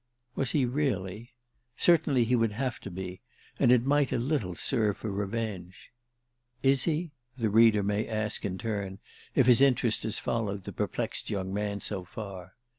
Was 0.33 0.49
he 0.53 0.65
really? 0.65 1.35
Certainly 1.77 2.23
he 2.25 2.35
would 2.35 2.53
have 2.53 2.79
to 2.79 2.89
be, 2.89 3.21
and 3.59 3.71
it 3.71 3.85
might 3.85 4.11
a 4.11 4.17
little 4.17 4.55
serve 4.55 4.97
for 4.97 5.11
revenge. 5.11 5.91
Is 6.63 6.85
he? 6.85 7.11
the 7.37 7.51
reader 7.51 7.83
may 7.83 8.07
ask 8.07 8.43
in 8.43 8.57
turn, 8.57 8.97
if 9.35 9.45
his 9.45 9.61
interest 9.61 10.01
has 10.01 10.17
followed 10.17 10.63
the 10.63 10.73
perplexed 10.73 11.29
young 11.29 11.53
man 11.53 11.81
so 11.81 12.03
far. 12.03 12.55